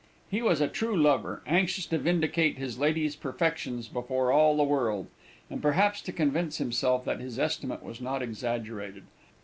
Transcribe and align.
He 0.31 0.41
was 0.41 0.61
a 0.61 0.67
true 0.67 0.97
lover; 0.99 1.43
anxious 1.45 1.85
to 1.85 1.99
vindicate 1.99 2.57
his 2.57 2.79
lady's 2.79 3.15
perfections 3.15 3.87
before 3.87 4.31
all 4.31 4.57
the 4.57 4.63
world, 4.63 5.05
and 5.47 5.61
perhaps 5.61 6.01
to 6.01 6.11
convince 6.11 6.57
himself 6.57 7.05
that 7.05 7.19
his 7.19 7.37
estimate 7.37 7.83
was 7.83 8.01
not 8.01 8.23
exaggerated. 8.23 9.03